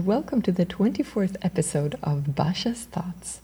and 0.00 0.06
welcome 0.06 0.40
to 0.40 0.50
the 0.50 0.64
24th 0.64 1.36
episode 1.42 1.94
of 2.02 2.34
Basha's 2.34 2.84
Thoughts. 2.84 3.42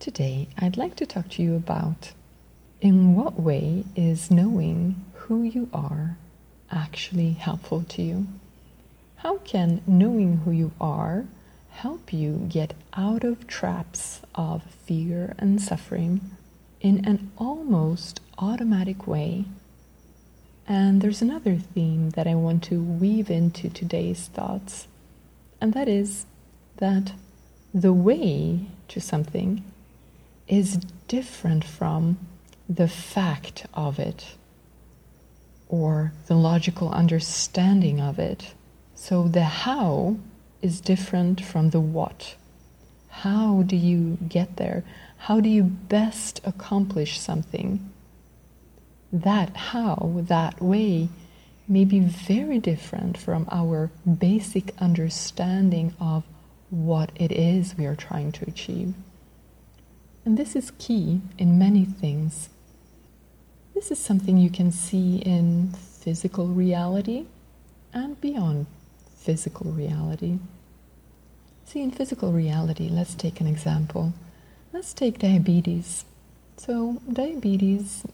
Today, 0.00 0.48
I'd 0.58 0.76
like 0.76 0.96
to 0.96 1.06
talk 1.06 1.28
to 1.28 1.42
you 1.44 1.54
about 1.54 2.10
in 2.80 3.14
what 3.14 3.38
way 3.38 3.84
is 3.94 4.28
knowing 4.28 5.04
who 5.14 5.44
you 5.44 5.68
are 5.72 6.16
actually 6.72 7.34
helpful 7.34 7.84
to 7.90 8.02
you? 8.02 8.26
How 9.18 9.36
can 9.38 9.80
knowing 9.86 10.38
who 10.38 10.50
you 10.50 10.72
are 10.80 11.26
help 11.70 12.12
you 12.12 12.46
get 12.48 12.74
out 12.94 13.22
of 13.22 13.46
traps 13.46 14.22
of 14.34 14.64
fear 14.64 15.36
and 15.38 15.62
suffering 15.62 16.32
in 16.80 17.04
an 17.04 17.30
almost 17.38 18.18
automatic 18.38 19.06
way 19.06 19.44
and 20.66 21.00
there's 21.02 21.22
another 21.22 21.56
theme 21.56 22.10
that 22.10 22.26
I 22.26 22.34
want 22.34 22.62
to 22.64 22.80
weave 22.80 23.30
into 23.30 23.68
today's 23.68 24.28
thoughts, 24.28 24.86
and 25.62 25.72
that 25.74 25.88
is 25.88 26.26
that 26.78 27.12
the 27.72 27.92
way 27.92 28.66
to 28.88 29.00
something 29.00 29.64
is 30.48 30.76
different 31.06 31.64
from 31.64 32.18
the 32.68 32.88
fact 32.88 33.64
of 33.72 33.98
it 34.00 34.34
or 35.68 36.12
the 36.26 36.34
logical 36.34 36.90
understanding 36.90 38.00
of 38.00 38.18
it. 38.18 38.54
So 38.94 39.28
the 39.28 39.44
how 39.44 40.16
is 40.60 40.80
different 40.80 41.40
from 41.44 41.70
the 41.70 41.80
what. 41.80 42.34
How 43.08 43.62
do 43.62 43.76
you 43.76 44.18
get 44.28 44.56
there? 44.56 44.82
How 45.16 45.40
do 45.40 45.48
you 45.48 45.62
best 45.62 46.40
accomplish 46.44 47.20
something? 47.20 47.92
that 49.12 49.54
how, 49.54 50.10
that 50.26 50.60
way, 50.60 51.10
may 51.68 51.84
be 51.84 52.00
very 52.00 52.58
different 52.58 53.16
from 53.16 53.48
our 53.50 53.90
basic 54.18 54.74
understanding 54.78 55.94
of 56.00 56.24
what 56.70 57.12
it 57.16 57.30
is 57.30 57.76
we 57.76 57.86
are 57.86 57.96
trying 57.96 58.32
to 58.32 58.48
achieve. 58.48 58.94
And 60.24 60.36
this 60.36 60.54
is 60.56 60.72
key 60.78 61.20
in 61.38 61.58
many 61.58 61.84
things. 61.84 62.48
This 63.74 63.90
is 63.90 63.98
something 63.98 64.38
you 64.38 64.50
can 64.50 64.70
see 64.70 65.16
in 65.18 65.72
physical 65.72 66.46
reality 66.48 67.26
and 67.92 68.20
beyond 68.20 68.66
physical 69.16 69.70
reality. 69.70 70.38
See, 71.64 71.82
in 71.82 71.90
physical 71.90 72.32
reality, 72.32 72.88
let's 72.88 73.14
take 73.14 73.40
an 73.40 73.46
example. 73.46 74.12
Let's 74.72 74.92
take 74.92 75.18
diabetes. 75.18 76.04
So, 76.56 77.00
diabetes 77.10 78.04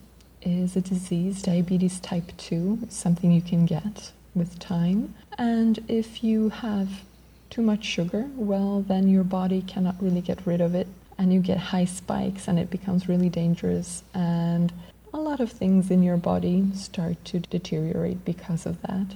is 0.41 0.75
a 0.75 0.81
disease, 0.81 1.41
diabetes 1.41 1.99
type 1.99 2.31
2, 2.37 2.87
something 2.89 3.31
you 3.31 3.41
can 3.41 3.65
get 3.65 4.11
with 4.35 4.59
time. 4.59 5.13
And 5.37 5.79
if 5.87 6.23
you 6.23 6.49
have 6.49 7.03
too 7.49 7.61
much 7.61 7.83
sugar, 7.83 8.29
well, 8.35 8.81
then 8.81 9.09
your 9.09 9.23
body 9.23 9.61
cannot 9.61 10.01
really 10.01 10.21
get 10.21 10.45
rid 10.45 10.61
of 10.61 10.75
it, 10.75 10.87
and 11.17 11.33
you 11.33 11.39
get 11.39 11.57
high 11.57 11.85
spikes, 11.85 12.47
and 12.47 12.59
it 12.59 12.69
becomes 12.69 13.09
really 13.09 13.29
dangerous. 13.29 14.03
And 14.13 14.71
a 15.13 15.17
lot 15.17 15.39
of 15.39 15.51
things 15.51 15.89
in 15.89 16.03
your 16.03 16.17
body 16.17 16.65
start 16.75 17.23
to 17.25 17.39
deteriorate 17.39 18.23
because 18.25 18.65
of 18.65 18.81
that. 18.83 19.15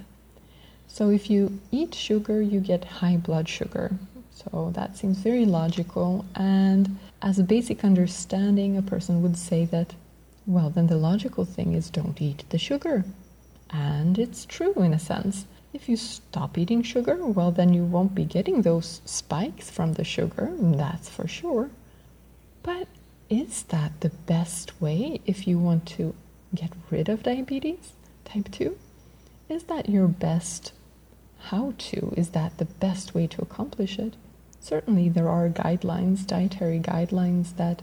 So, 0.88 1.10
if 1.10 1.30
you 1.30 1.60
eat 1.70 1.94
sugar, 1.94 2.42
you 2.42 2.60
get 2.60 2.84
high 2.84 3.16
blood 3.16 3.48
sugar. 3.48 3.92
So, 4.30 4.72
that 4.74 4.96
seems 4.96 5.18
very 5.18 5.46
logical. 5.46 6.24
And 6.34 6.98
as 7.22 7.38
a 7.38 7.44
basic 7.44 7.84
understanding, 7.84 8.76
a 8.76 8.82
person 8.82 9.22
would 9.22 9.36
say 9.36 9.64
that 9.66 9.94
well, 10.46 10.70
then 10.70 10.86
the 10.86 10.96
logical 10.96 11.44
thing 11.44 11.74
is 11.74 11.90
don't 11.90 12.20
eat 12.20 12.44
the 12.50 12.58
sugar. 12.58 13.04
And 13.70 14.18
it's 14.18 14.44
true 14.44 14.74
in 14.74 14.92
a 14.92 14.98
sense. 14.98 15.46
If 15.72 15.88
you 15.88 15.96
stop 15.96 16.56
eating 16.56 16.82
sugar, 16.82 17.16
well, 17.24 17.50
then 17.50 17.74
you 17.74 17.84
won't 17.84 18.14
be 18.14 18.24
getting 18.24 18.62
those 18.62 19.00
spikes 19.04 19.70
from 19.70 19.94
the 19.94 20.04
sugar, 20.04 20.52
that's 20.56 21.08
for 21.08 21.26
sure. 21.26 21.70
But 22.62 22.86
is 23.28 23.64
that 23.64 24.00
the 24.00 24.10
best 24.10 24.80
way 24.80 25.20
if 25.26 25.48
you 25.48 25.58
want 25.58 25.86
to 25.86 26.14
get 26.54 26.72
rid 26.90 27.08
of 27.08 27.24
diabetes 27.24 27.92
type 28.24 28.50
2? 28.52 28.76
Is 29.48 29.64
that 29.64 29.88
your 29.88 30.08
best 30.08 30.72
how 31.50 31.74
to? 31.76 32.14
Is 32.16 32.30
that 32.30 32.58
the 32.58 32.64
best 32.64 33.14
way 33.14 33.26
to 33.26 33.42
accomplish 33.42 33.98
it? 33.98 34.14
Certainly, 34.60 35.10
there 35.10 35.28
are 35.28 35.48
guidelines, 35.48 36.26
dietary 36.26 36.80
guidelines 36.80 37.56
that 37.56 37.82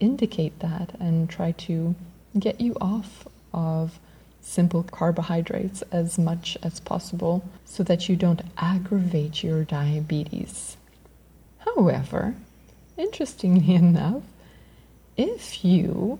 indicate 0.00 0.58
that 0.60 0.94
and 0.98 1.28
try 1.30 1.52
to 1.52 1.94
get 2.38 2.60
you 2.60 2.76
off 2.80 3.26
of 3.52 3.98
simple 4.40 4.82
carbohydrates 4.82 5.82
as 5.92 6.18
much 6.18 6.56
as 6.62 6.80
possible 6.80 7.44
so 7.64 7.82
that 7.82 8.08
you 8.08 8.16
don't 8.16 8.42
aggravate 8.56 9.42
your 9.42 9.64
diabetes. 9.64 10.76
However, 11.58 12.34
interestingly 12.96 13.74
enough, 13.86 14.22
if 15.16 15.64
you 15.64 16.18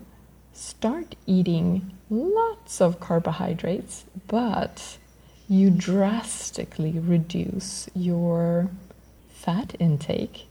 start 0.53 1.15
eating 1.25 1.91
lots 2.09 2.81
of 2.81 2.99
carbohydrates, 2.99 4.05
but 4.27 4.97
you 5.47 5.69
drastically 5.69 6.99
reduce 6.99 7.89
your 7.95 8.69
fat 9.33 9.75
intake, 9.79 10.45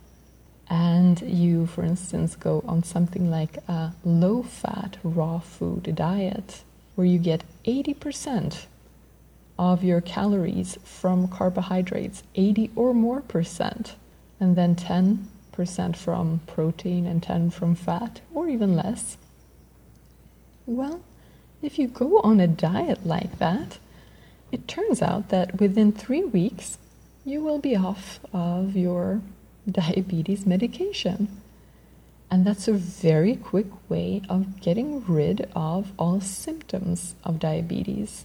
and 0.71 1.21
you, 1.23 1.67
for 1.67 1.83
instance, 1.83 2.37
go 2.37 2.63
on 2.67 2.85
something 2.85 3.29
like 3.29 3.57
a 3.69 3.93
low 4.05 4.45
fat 4.45 4.99
raw 5.03 5.41
food 5.41 5.93
diet, 5.97 6.63
where 6.95 7.07
you 7.07 7.19
get 7.19 7.43
80% 7.65 8.67
of 9.59 9.83
your 9.83 10.01
calories 10.01 10.79
from 10.85 11.27
carbohydrates, 11.27 12.23
80 12.37 12.71
or 12.77 12.95
more 12.95 13.21
percent, 13.21 13.97
and 14.39 14.55
then 14.55 14.77
10% 14.77 15.97
from 15.97 16.41
protein 16.47 17.05
and 17.05 17.21
10 17.21 17.51
from 17.51 17.75
fat, 17.75 18.21
or 18.33 18.49
even 18.49 18.77
less. 18.77 19.19
Well, 20.67 21.03
if 21.63 21.81
you 21.81 21.89
go 21.89 22.21
on 22.21 22.39
a 22.39 22.47
diet 22.47 23.05
like 23.05 23.39
that, 23.39 23.79
it 24.53 24.69
turns 24.69 25.03
out 25.03 25.31
that 25.31 25.61
within 25.61 25.91
three 25.91 26.25
weeks, 26.25 26.79
you 27.25 27.43
will 27.43 27.59
be 27.59 27.77
off 27.77 28.21
of 28.33 28.77
your 28.77 29.21
diabetes 29.69 30.47
medication. 30.47 31.29
And 32.31 32.47
that's 32.47 32.69
a 32.69 32.73
very 32.73 33.35
quick 33.35 33.67
way 33.91 34.23
of 34.29 34.61
getting 34.61 35.05
rid 35.05 35.49
of 35.55 35.93
all 35.99 36.21
symptoms 36.21 37.17
of 37.25 37.41
diabetes. 37.41 38.25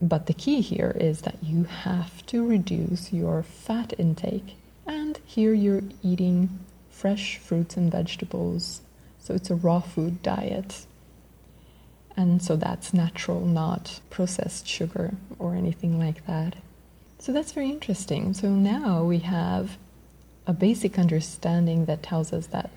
But 0.00 0.26
the 0.26 0.34
key 0.34 0.60
here 0.60 0.96
is 1.00 1.22
that 1.22 1.42
you 1.42 1.64
have 1.64 2.24
to 2.26 2.46
reduce 2.46 3.12
your 3.12 3.42
fat 3.42 3.94
intake. 3.98 4.56
And 4.86 5.18
here 5.26 5.54
you're 5.54 5.82
eating 6.02 6.60
fresh 6.90 7.38
fruits 7.38 7.76
and 7.76 7.90
vegetables. 7.90 8.82
So 9.18 9.34
it's 9.34 9.50
a 9.50 9.56
raw 9.56 9.80
food 9.80 10.22
diet. 10.22 10.86
And 12.16 12.40
so 12.42 12.56
that's 12.56 12.94
natural, 12.94 13.44
not 13.44 14.00
processed 14.08 14.68
sugar 14.68 15.14
or 15.38 15.54
anything 15.54 15.98
like 15.98 16.26
that. 16.26 16.56
So 17.18 17.32
that's 17.32 17.52
very 17.52 17.70
interesting. 17.70 18.34
So 18.34 18.50
now 18.50 19.02
we 19.02 19.18
have 19.18 19.76
a 20.46 20.52
basic 20.52 20.98
understanding 20.98 21.86
that 21.86 22.02
tells 22.02 22.32
us 22.32 22.46
that 22.48 22.70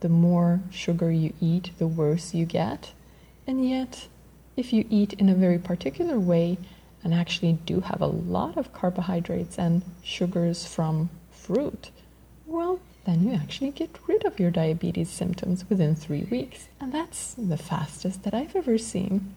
the 0.00 0.08
more 0.08 0.60
sugar 0.70 1.10
you 1.10 1.32
eat, 1.40 1.70
the 1.78 1.86
worse 1.86 2.34
you 2.34 2.44
get. 2.44 2.92
And 3.46 3.68
yet, 3.68 4.08
if 4.56 4.72
you 4.72 4.84
eat 4.90 5.12
in 5.14 5.28
a 5.28 5.34
very 5.34 5.58
particular 5.58 6.18
way 6.18 6.58
and 7.04 7.14
actually 7.14 7.54
do 7.64 7.80
have 7.80 8.00
a 8.00 8.06
lot 8.06 8.56
of 8.56 8.72
carbohydrates 8.72 9.58
and 9.58 9.82
sugars 10.04 10.66
from 10.66 11.10
fruit, 11.30 11.90
well, 12.46 12.80
then 13.04 13.26
you 13.26 13.34
actually 13.34 13.70
get 13.70 13.98
rid 14.06 14.24
of 14.24 14.38
your 14.38 14.50
diabetes 14.50 15.08
symptoms 15.08 15.64
within 15.68 15.94
three 15.94 16.24
weeks. 16.30 16.68
And 16.80 16.92
that's 16.92 17.34
the 17.34 17.56
fastest 17.56 18.22
that 18.24 18.34
I've 18.34 18.54
ever 18.54 18.78
seen. 18.78 19.34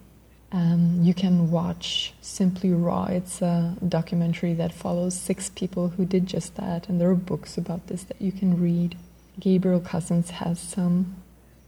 Um, 0.56 1.02
you 1.04 1.14
can 1.14 1.52
watch 1.52 2.14
Simply 2.22 2.72
Raw. 2.72 3.08
It's 3.08 3.42
a 3.42 3.76
documentary 3.86 4.54
that 4.54 4.72
follows 4.72 5.14
six 5.14 5.50
people 5.50 5.90
who 5.90 6.06
did 6.06 6.28
just 6.28 6.56
that, 6.56 6.88
and 6.88 7.02
there 7.02 7.10
are 7.10 7.16
books 7.16 7.58
about 7.58 7.88
this 7.88 8.04
that 8.04 8.22
you 8.22 8.32
can 8.32 8.62
read. 8.62 8.98
Gabriel 9.38 9.82
Cousens 9.82 10.30
has 10.30 10.58
some. 10.58 11.18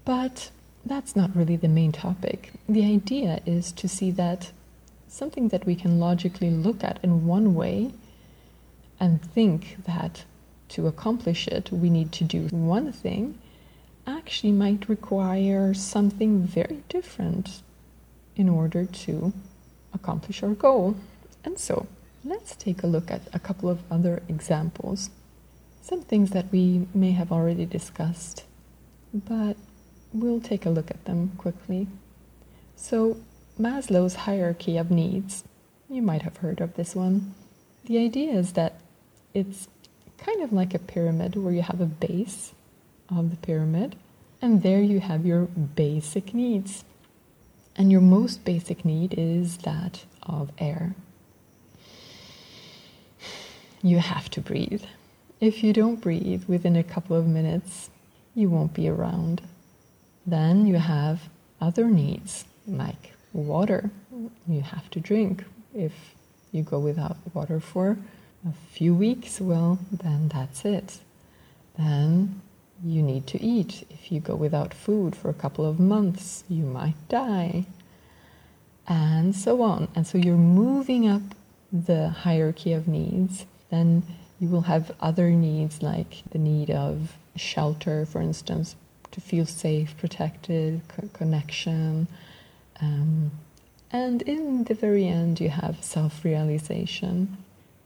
But 0.06 0.52
that's 0.86 1.18
not 1.18 1.36
really 1.36 1.58
the 1.58 1.68
main 1.68 1.92
topic. 1.92 2.54
The 2.70 2.86
idea 2.86 3.42
is 3.46 3.74
to 3.74 3.90
see 3.90 4.10
that 4.12 4.52
something 5.10 5.50
that 5.50 5.66
we 5.66 5.76
can 5.76 6.00
logically 6.00 6.50
look 6.50 6.82
at 6.82 6.98
in 7.04 7.28
one 7.28 7.56
way 7.56 7.92
and 9.02 9.22
think 9.22 9.84
that 9.86 10.24
to 10.70 10.88
accomplish 10.88 11.50
it 11.50 11.72
we 11.72 11.90
need 11.90 12.14
to 12.14 12.24
do 12.24 12.44
one 12.52 12.92
thing 12.94 13.38
actually 14.06 14.52
might 14.52 14.88
require 14.88 15.74
something 15.74 16.44
very 16.44 16.84
different 16.90 17.62
in 18.38 18.48
order 18.48 18.86
to 18.86 19.34
accomplish 19.94 20.44
our 20.44 20.54
goal. 20.54 20.96
And 21.44 21.60
so, 21.60 21.88
let's 22.24 22.56
take 22.56 22.84
a 22.84 22.88
look 22.88 23.12
at 23.12 23.22
a 23.34 23.40
couple 23.40 23.70
of 23.70 23.80
other 23.92 24.22
examples. 24.30 25.10
Some 25.82 26.02
things 26.02 26.32
that 26.32 26.52
we 26.52 26.88
may 26.94 27.12
have 27.12 27.32
already 27.32 27.66
discussed, 27.66 28.44
but 29.14 29.58
we'll 30.14 30.42
take 30.42 30.66
a 30.66 30.70
look 30.70 30.92
at 30.92 31.04
them 31.06 31.32
quickly. 31.38 31.88
So, 32.76 33.18
Maslow's 33.60 34.16
hierarchy 34.16 34.78
of 34.78 34.92
needs, 34.92 35.44
you 35.90 36.02
might 36.02 36.22
have 36.22 36.38
heard 36.38 36.62
of 36.62 36.76
this 36.76 36.96
one. 36.96 37.34
The 37.86 37.98
idea 37.98 38.34
is 38.34 38.54
that 38.54 38.80
it's 39.34 39.68
kind 40.18 40.42
of 40.42 40.54
like 40.54 40.74
a 40.74 40.80
pyramid 40.80 41.36
where 41.36 41.54
you 41.54 41.62
have 41.62 41.82
a 41.82 41.86
base 41.86 42.54
of 43.10 43.32
the 43.32 43.38
pyramid, 43.38 43.96
and 44.42 44.62
there 44.62 44.82
you 44.82 45.00
have 45.00 45.26
your 45.26 45.44
basic 45.46 46.34
needs. 46.34 46.84
And 47.78 47.92
your 47.92 48.02
most 48.02 48.44
basic 48.44 48.84
need 48.84 49.14
is 49.18 49.58
that 49.58 50.04
of 50.24 50.52
air. 50.58 50.96
You 53.84 54.00
have 54.00 54.30
to 54.32 54.42
breathe. 54.42 54.84
If 55.40 55.64
you 55.64 55.72
don't 55.72 56.02
breathe 56.02 56.46
within 56.48 56.76
a 56.76 56.84
couple 56.84 57.16
of 57.16 57.28
minutes, 57.28 57.92
you 58.34 58.50
won't 58.50 58.74
be 58.74 58.90
around. 58.90 59.44
Then 60.26 60.66
you 60.66 60.76
have 60.76 61.30
other 61.62 61.86
needs 61.86 62.46
like 62.68 63.14
water. 63.34 63.92
You 64.48 64.62
have 64.62 64.90
to 64.92 65.00
drink. 65.00 65.46
If 65.76 65.94
you 66.52 66.64
go 66.64 66.80
without 66.80 67.18
water 67.36 67.60
for 67.60 67.98
a 68.48 68.54
few 68.72 68.96
weeks, 68.96 69.40
well, 69.40 69.78
then 69.92 70.30
that's 70.30 70.66
it. 70.66 71.00
Then 71.78 72.42
you 72.84 73.02
need 73.02 73.28
to 73.28 73.42
eat. 73.42 73.86
If 73.90 74.12
you 74.12 74.20
go 74.20 74.36
without 74.36 74.74
food 74.74 75.16
for 75.16 75.30
a 75.30 75.34
couple 75.34 75.66
of 75.66 75.80
months, 75.80 76.44
you 76.50 76.64
might 76.64 76.96
die. 77.10 77.66
And 78.88 79.36
so 79.36 79.62
on. 79.62 79.90
And 79.96 80.08
so 80.08 80.18
you're 80.18 80.36
moving 80.36 81.08
up 81.08 81.22
the 81.72 82.10
hierarchy 82.10 82.74
of 82.74 82.88
needs. 82.88 83.46
Then 83.70 84.04
you 84.40 84.48
will 84.48 84.62
have 84.62 84.92
other 85.02 85.32
needs 85.32 85.82
like 85.82 86.24
the 86.32 86.38
need 86.38 86.70
of 86.70 87.18
shelter, 87.36 88.06
for 88.06 88.22
instance, 88.22 88.76
to 89.12 89.22
feel 89.22 89.46
safe, 89.46 89.98
protected, 89.98 90.82
co- 90.88 91.10
connection. 91.14 92.08
Um, 92.80 93.32
and 93.92 94.22
in 94.22 94.66
the 94.66 94.74
very 94.74 95.08
end, 95.08 95.40
you 95.40 95.50
have 95.50 95.84
self 95.84 96.24
realization. 96.24 97.38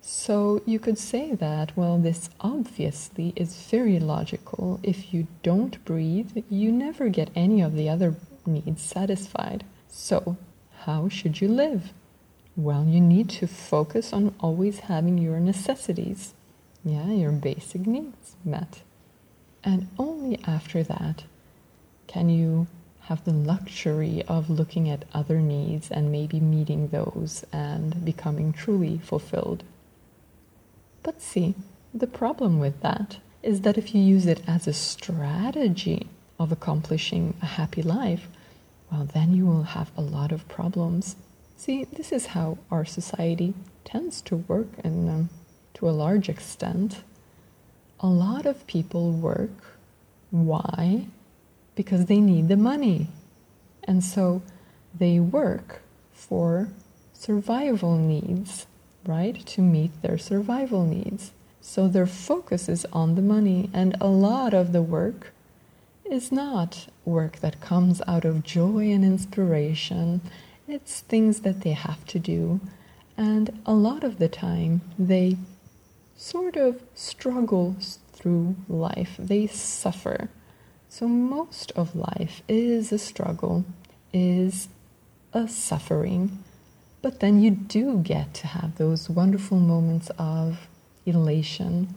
So 0.04 0.64
you 0.66 0.80
could 0.80 0.98
say 0.98 1.36
that, 1.36 1.78
well, 1.78 2.00
this 2.00 2.30
obviously 2.40 3.34
is 3.36 3.56
very 3.70 4.00
logical. 4.00 4.80
If 4.82 5.14
you 5.14 5.28
don't 5.44 5.84
breathe, 5.86 6.44
you 6.50 6.72
never 6.72 7.08
get 7.10 7.30
any 7.36 7.62
of 7.62 7.76
the 7.76 7.88
other 7.88 8.16
needs 8.46 8.82
satisfied. 8.82 9.64
So, 9.88 10.38
how 10.86 11.08
should 11.08 11.40
you 11.40 11.48
live? 11.48 11.94
Well, 12.58 12.86
you 12.86 13.00
need 13.00 13.30
to 13.30 13.48
focus 13.48 14.12
on 14.12 14.34
always 14.40 14.80
having 14.80 15.20
your 15.20 15.40
necessities, 15.40 16.34
yeah, 16.84 17.08
your 17.12 17.32
basic 17.32 17.86
needs 17.86 18.36
met. 18.44 18.82
And 19.64 19.88
only 20.00 20.40
after 20.46 20.82
that 20.84 21.24
can 22.08 22.30
you 22.30 22.68
have 23.02 23.24
the 23.24 23.34
luxury 23.34 24.24
of 24.28 24.50
looking 24.50 24.90
at 24.90 25.06
other 25.14 25.40
needs 25.40 25.92
and 25.92 26.12
maybe 26.12 26.40
meeting 26.40 26.88
those 26.88 27.46
and 27.54 28.04
becoming 28.04 28.52
truly 28.52 28.98
fulfilled. 28.98 29.64
But 31.04 31.22
see, 31.22 31.56
the 31.94 32.08
problem 32.08 32.60
with 32.60 32.82
that 32.82 33.18
is 33.44 33.62
that 33.62 33.78
if 33.78 33.96
you 33.96 34.02
use 34.02 34.26
it 34.26 34.42
as 34.48 34.68
a 34.68 34.74
strategy 34.74 36.08
of 36.40 36.52
accomplishing 36.52 37.34
a 37.42 37.46
happy 37.46 37.82
life, 37.82 38.28
well, 38.92 39.08
then 39.14 39.34
you 39.34 39.46
will 39.46 39.64
have 39.64 39.92
a 39.98 40.02
lot 40.02 40.32
of 40.32 40.48
problems. 40.48 41.16
See, 41.58 41.86
this 41.86 42.12
is 42.12 42.28
how 42.28 42.58
our 42.70 42.86
society 42.86 43.54
tends 43.86 44.22
to 44.24 44.38
work, 44.38 44.68
and 44.84 45.10
um, 45.10 45.30
to 45.76 45.90
a 45.90 45.92
large 45.92 46.30
extent. 46.30 47.04
A 48.00 48.08
lot 48.08 48.46
of 48.46 48.66
people 48.68 49.12
work. 49.12 49.78
Why? 50.32 51.06
Because 51.76 52.06
they 52.06 52.20
need 52.20 52.48
the 52.48 52.58
money. 52.58 53.08
And 53.84 54.04
so 54.04 54.42
they 54.98 55.20
work 55.20 55.82
for 56.12 56.70
survival 57.14 57.98
needs 57.98 58.66
right? 59.06 59.46
To 59.46 59.62
meet 59.62 60.02
their 60.02 60.18
survival 60.18 60.86
needs. 60.86 61.32
So 61.62 61.88
their 61.88 62.08
focus 62.08 62.68
is 62.68 62.86
on 62.92 63.16
the 63.16 63.22
money, 63.22 63.70
and 63.74 63.96
a 64.02 64.08
lot 64.08 64.54
of 64.54 64.72
the 64.72 64.82
work 64.82 65.34
is 66.06 66.32
not 66.32 66.88
work 67.06 67.38
that 67.40 67.62
comes 67.62 68.02
out 68.08 68.26
of 68.26 68.44
joy 68.44 68.92
and 68.92 69.06
inspiration. 69.06 70.22
It's 70.68 71.02
things 71.02 71.42
that 71.42 71.62
they 71.62 71.72
have 71.72 72.06
to 72.08 72.20
do, 72.20 72.60
and 73.16 73.62
a 73.66 73.74
lot 73.74 74.04
of 74.04 74.18
the 74.18 74.28
time 74.28 74.82
they 74.98 75.38
sort 76.18 76.56
of 76.56 76.82
struggle 76.94 77.76
through 78.14 78.56
life, 78.68 79.16
they 79.18 79.48
suffer. 79.48 80.30
So 80.90 81.08
most 81.08 81.72
of 81.72 81.96
life 81.96 82.42
is 82.48 82.92
a 82.92 82.98
struggle, 82.98 83.66
is 84.14 84.68
a 85.34 85.48
suffering. 85.48 86.44
But 87.02 87.20
then 87.20 87.42
you 87.42 87.52
do 87.52 87.98
get 87.98 88.34
to 88.36 88.48
have 88.48 88.78
those 88.78 89.10
wonderful 89.10 89.60
moments 89.60 90.12
of 90.20 90.68
elation. 91.06 91.96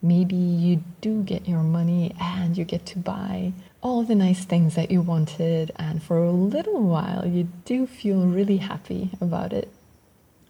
Maybe 0.00 0.36
you 0.36 0.84
do 1.00 1.22
get 1.22 1.48
your 1.48 1.62
money 1.62 2.14
and 2.20 2.56
you 2.56 2.64
get 2.64 2.86
to 2.86 2.98
buy 2.98 3.52
all 3.82 4.04
the 4.04 4.14
nice 4.14 4.44
things 4.44 4.76
that 4.76 4.90
you 4.90 5.02
wanted, 5.02 5.70
and 5.76 6.02
for 6.02 6.18
a 6.18 6.30
little 6.30 6.80
while 6.82 7.26
you 7.26 7.48
do 7.64 7.86
feel 7.86 8.24
really 8.24 8.58
happy 8.58 9.10
about 9.20 9.52
it. 9.52 9.68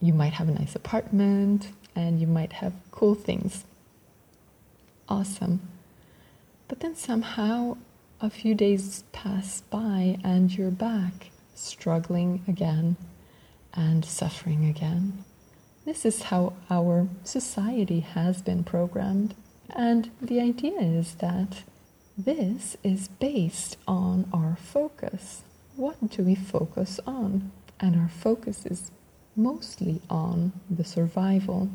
You 0.01 0.13
might 0.13 0.35
have 0.35 0.49
a 0.49 0.53
nice 0.53 0.77
apartment 0.77 1.69
and 1.97 2.21
you 2.21 2.27
might 2.27 2.55
have 2.55 2.75
cool 2.91 3.15
things. 3.15 3.65
Awesome. 5.09 5.61
But 6.69 6.81
then 6.81 6.95
somehow 6.95 7.77
a 8.21 8.31
few 8.31 8.55
days 8.55 9.05
pass 9.13 9.63
by 9.63 10.19
and 10.23 10.57
you're 10.57 10.71
back, 10.71 11.31
struggling 11.55 12.45
again 12.47 12.97
and 13.75 14.05
suffering 14.05 14.65
again. 14.67 15.25
This 15.85 16.07
is 16.07 16.23
how 16.25 16.55
our 16.71 17.09
society 17.25 18.01
has 18.01 18.41
been 18.41 18.65
programmed. 18.65 19.35
And 19.75 20.11
the 20.21 20.41
idea 20.41 20.81
is 20.81 21.15
that 21.17 21.63
this 22.17 22.77
is 22.83 23.09
based 23.09 23.77
on 23.87 24.29
our 24.33 24.57
focus. 24.57 25.43
What 25.77 26.11
do 26.11 26.23
we 26.23 26.35
focus 26.35 27.01
on? 27.07 27.51
And 27.81 27.97
our 27.97 28.09
focus 28.09 28.65
is 28.65 28.91
mostly 29.37 30.01
on 30.09 30.53
the 30.71 30.85
survival. 30.85 31.69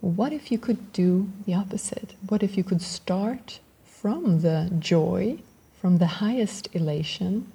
What 0.00 0.32
if 0.32 0.50
you 0.50 0.58
could 0.58 0.92
do 0.92 1.30
the 1.46 1.54
opposite? 1.54 2.16
What 2.28 2.42
if 2.42 2.56
you 2.56 2.64
could 2.64 2.82
start 2.82 3.60
from 3.84 4.40
the 4.40 4.70
joy, 4.78 5.38
from 5.80 5.98
the 5.98 6.18
highest 6.20 6.68
elation, 6.72 7.52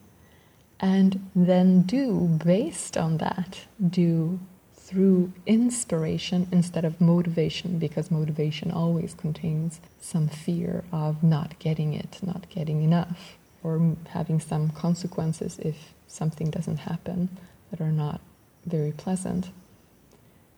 and 0.79 1.29
then 1.35 1.81
do 1.81 2.40
based 2.44 2.97
on 2.97 3.18
that 3.18 3.66
do 3.90 4.40
through 4.75 5.33
inspiration 5.45 6.47
instead 6.51 6.85
of 6.85 7.01
motivation 7.01 7.78
because 7.78 8.09
motivation 8.09 8.71
always 8.71 9.13
contains 9.16 9.81
some 9.99 10.28
fear 10.28 10.83
of 10.92 11.23
not 11.23 11.57
getting 11.59 11.94
it 11.94 12.19
not 12.21 12.47
getting 12.49 12.83
enough 12.83 13.37
or 13.63 13.95
having 14.09 14.40
some 14.40 14.69
consequences 14.69 15.59
if 15.59 15.94
something 16.07 16.49
doesn't 16.49 16.78
happen 16.78 17.30
that 17.69 17.81
are 17.81 17.92
not 17.92 18.21
very 18.66 18.92
pleasant. 18.92 19.49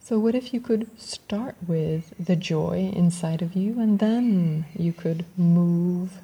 So 0.03 0.17
what 0.19 0.35
if 0.35 0.53
you 0.53 0.59
could 0.59 0.87
start 0.99 1.55
with 1.67 2.13
the 2.23 2.35
joy 2.35 2.91
inside 2.95 3.41
of 3.41 3.55
you 3.55 3.79
and 3.79 3.99
then 3.99 4.65
you 4.75 4.93
could 4.93 5.25
move 5.37 6.19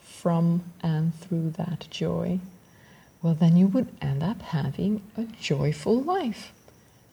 from 0.00 0.64
and 0.82 1.14
through 1.14 1.50
that 1.56 1.86
joy 1.90 2.40
well, 3.22 3.34
then 3.34 3.56
you 3.56 3.66
would 3.66 3.88
end 4.00 4.22
up 4.22 4.40
having 4.42 5.02
a 5.16 5.24
joyful 5.40 6.00
life. 6.00 6.52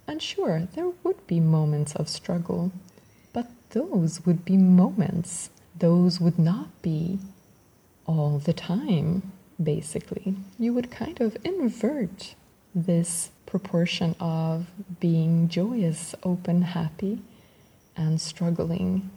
And 0.07 0.21
sure, 0.21 0.67
there 0.73 0.91
would 1.03 1.27
be 1.27 1.39
moments 1.39 1.95
of 1.95 2.07
struggle, 2.07 2.71
but 3.33 3.47
those 3.71 4.25
would 4.25 4.45
be 4.45 4.55
moments. 4.55 5.49
Those 5.77 6.19
would 6.21 6.39
not 6.39 6.81
be 6.81 7.19
all 8.05 8.39
the 8.39 8.53
time, 8.53 9.33
basically. 9.61 10.35
You 10.57 10.73
would 10.73 10.91
kind 10.91 11.19
of 11.19 11.35
invert 11.43 12.35
this 12.73 13.31
proportion 13.45 14.15
of 14.19 14.67
being 14.99 15.49
joyous, 15.49 16.15
open, 16.23 16.61
happy, 16.61 17.19
and 17.97 18.21
struggling. 18.21 19.09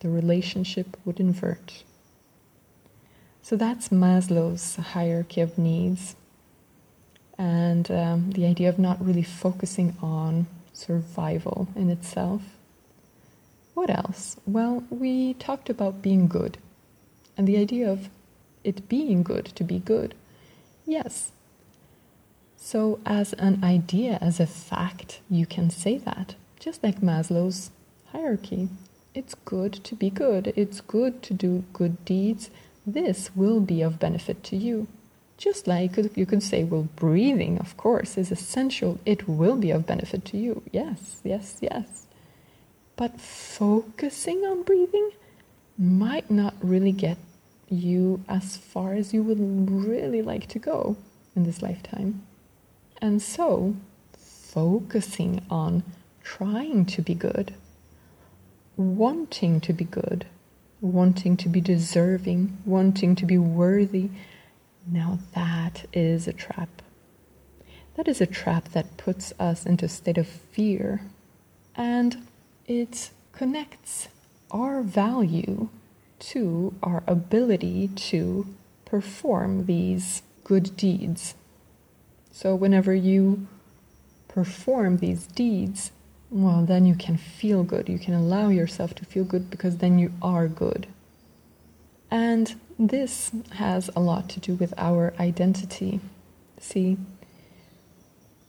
The 0.00 0.08
relationship 0.08 0.96
would 1.04 1.18
invert. 1.18 1.82
So 3.42 3.56
that's 3.56 3.88
Maslow's 3.88 4.76
hierarchy 4.76 5.40
of 5.40 5.58
needs. 5.58 6.14
And 7.36 7.90
um, 7.90 8.30
the 8.30 8.46
idea 8.46 8.68
of 8.68 8.78
not 8.78 9.04
really 9.04 9.24
focusing 9.24 9.96
on 10.00 10.46
survival 10.72 11.68
in 11.74 11.90
itself. 11.90 12.42
What 13.74 13.90
else? 13.90 14.36
Well, 14.46 14.84
we 14.90 15.34
talked 15.34 15.68
about 15.68 16.02
being 16.02 16.28
good 16.28 16.58
and 17.36 17.48
the 17.48 17.56
idea 17.56 17.90
of 17.90 18.08
it 18.62 18.88
being 18.88 19.22
good 19.22 19.46
to 19.46 19.64
be 19.64 19.78
good. 19.78 20.14
Yes. 20.86 21.32
So, 22.56 23.00
as 23.04 23.32
an 23.34 23.64
idea, 23.64 24.18
as 24.20 24.38
a 24.38 24.46
fact, 24.46 25.20
you 25.28 25.46
can 25.46 25.68
say 25.68 25.98
that, 25.98 26.36
just 26.60 26.82
like 26.84 27.00
Maslow's 27.00 27.70
hierarchy. 28.12 28.68
It's 29.14 29.34
good 29.34 29.72
to 29.84 29.96
be 29.96 30.10
good, 30.10 30.52
it's 30.54 30.80
good 30.80 31.22
to 31.24 31.34
do 31.34 31.64
good 31.72 32.04
deeds, 32.04 32.50
this 32.86 33.30
will 33.36 33.60
be 33.60 33.82
of 33.82 33.98
benefit 33.98 34.42
to 34.44 34.56
you. 34.56 34.86
Just 35.38 35.66
like 35.66 35.96
you 36.16 36.26
could 36.26 36.42
say, 36.42 36.64
well, 36.64 36.88
breathing, 36.96 37.58
of 37.58 37.76
course, 37.76 38.16
is 38.16 38.30
essential. 38.30 38.98
It 39.04 39.28
will 39.28 39.56
be 39.56 39.70
of 39.70 39.86
benefit 39.86 40.24
to 40.26 40.36
you. 40.38 40.62
Yes, 40.72 41.20
yes, 41.24 41.58
yes. 41.60 42.06
but 42.96 43.20
focusing 43.20 44.44
on 44.44 44.62
breathing 44.62 45.10
might 45.78 46.30
not 46.30 46.54
really 46.62 46.92
get 46.92 47.18
you 47.68 48.22
as 48.28 48.56
far 48.56 48.94
as 48.94 49.12
you 49.14 49.22
would 49.22 49.38
really 49.70 50.22
like 50.22 50.46
to 50.48 50.58
go 50.58 50.96
in 51.34 51.44
this 51.44 51.62
lifetime. 51.62 52.22
And 53.00 53.20
so, 53.20 53.74
focusing 54.16 55.42
on 55.50 55.82
trying 56.22 56.84
to 56.86 57.02
be 57.02 57.14
good, 57.14 57.54
wanting 58.76 59.60
to 59.62 59.72
be 59.72 59.84
good, 59.84 60.26
wanting 60.82 61.36
to 61.38 61.48
be 61.48 61.60
deserving, 61.60 62.58
wanting 62.66 63.14
to 63.16 63.24
be 63.24 63.38
worthy, 63.38 64.10
now 64.86 65.18
that 65.34 65.86
is 65.92 66.28
a 66.28 66.32
trap. 66.32 66.82
That 67.96 68.08
is 68.08 68.20
a 68.20 68.26
trap 68.26 68.70
that 68.70 68.96
puts 68.96 69.32
us 69.38 69.64
into 69.64 69.86
a 69.86 69.88
state 69.88 70.18
of 70.18 70.26
fear 70.26 71.02
and 71.76 72.26
it 72.66 73.10
connects 73.32 74.08
our 74.50 74.82
value 74.82 75.68
to 76.18 76.74
our 76.82 77.02
ability 77.06 77.88
to 77.88 78.46
perform 78.84 79.66
these 79.66 80.22
good 80.44 80.76
deeds. 80.76 81.34
So, 82.30 82.54
whenever 82.54 82.94
you 82.94 83.46
perform 84.28 84.98
these 84.98 85.26
deeds, 85.26 85.92
well, 86.32 86.64
then 86.64 86.86
you 86.86 86.94
can 86.94 87.18
feel 87.18 87.62
good. 87.62 87.90
You 87.90 87.98
can 87.98 88.14
allow 88.14 88.48
yourself 88.48 88.94
to 88.94 89.04
feel 89.04 89.24
good 89.24 89.50
because 89.50 89.76
then 89.76 89.98
you 89.98 90.12
are 90.22 90.48
good. 90.48 90.86
And 92.10 92.54
this 92.78 93.30
has 93.52 93.90
a 93.94 94.00
lot 94.00 94.30
to 94.30 94.40
do 94.40 94.54
with 94.54 94.72
our 94.78 95.12
identity. 95.20 96.00
See, 96.58 96.96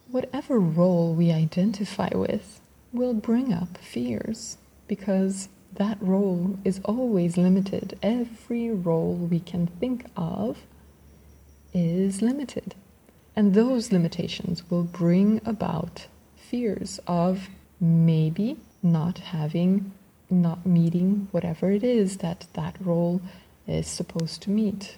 whatever 0.10 0.60
role 0.60 1.14
we 1.14 1.32
identify 1.32 2.10
with 2.14 2.62
will 2.94 3.14
bring 3.14 3.52
up 3.52 3.78
fears 3.78 4.58
because 4.88 5.50
that 5.74 5.98
role 6.00 6.58
is 6.64 6.80
always 6.86 7.36
limited. 7.36 7.98
Every 8.02 8.72
role 8.72 9.14
we 9.14 9.42
can 9.42 9.68
think 9.68 10.06
of 10.16 10.60
is 11.74 12.22
limited. 12.22 12.76
And 13.36 13.54
those 13.54 13.92
limitations 13.92 14.70
will 14.70 14.84
bring 14.84 15.42
about 15.46 16.08
fears 16.36 17.00
of 17.08 17.50
maybe 17.84 18.56
not 18.82 19.18
having, 19.20 19.92
not 20.30 20.66
meeting 20.66 21.28
whatever 21.32 21.70
it 21.70 21.84
is 21.84 22.18
that 22.18 22.48
that 22.54 22.78
role 22.80 23.22
is 23.68 23.88
supposed 23.88 24.42
to 24.42 24.50
meet. 24.50 24.98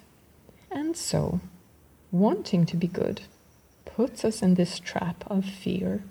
And 0.70 0.96
so, 0.96 1.40
wanting 2.12 2.64
to 2.66 2.76
be 2.76 2.86
good 2.86 3.22
puts 3.84 4.24
us 4.24 4.40
in 4.40 4.54
this 4.54 4.78
trap 4.78 5.24
of 5.26 5.44
fear 5.44 6.04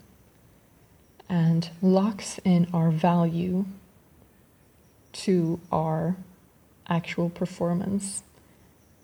and 1.30 1.70
locks 1.80 2.38
in 2.44 2.68
our 2.74 2.90
value 2.90 3.64
to 5.12 5.58
our 5.72 6.16
actual 6.88 7.30
performance. 7.30 8.22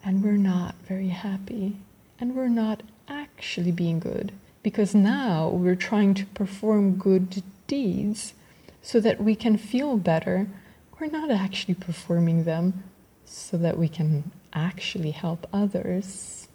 And 0.05 0.23
we're 0.23 0.33
not 0.33 0.75
very 0.87 1.09
happy. 1.09 1.79
And 2.21 2.37
we're 2.37 2.49
not 2.49 2.83
actually 3.09 3.73
being 3.73 3.99
good 3.99 4.33
because 4.63 4.95
now 4.95 5.49
we're 5.49 5.75
trying 5.75 6.15
to 6.15 6.27
perform 6.27 6.97
good 6.97 7.43
deeds 7.73 8.35
so 8.83 9.01
that 9.01 9.19
we 9.23 9.35
can 9.35 9.57
feel 9.57 9.97
better. 9.97 10.47
We're 10.99 11.07
not 11.21 11.31
actually 11.31 11.75
performing 11.89 12.45
them 12.45 12.85
so 13.25 13.57
that 13.57 13.79
we 13.79 13.89
can 13.89 14.31
actually 14.53 15.13
help 15.13 15.47
others. 15.55 16.49